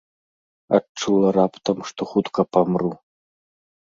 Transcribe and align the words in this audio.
Адчула 0.77 1.29
раптам, 1.37 1.77
што 1.89 2.07
хутка 2.13 2.41
памру! 2.57 2.91